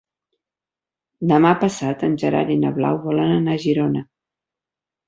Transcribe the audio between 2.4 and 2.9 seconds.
i na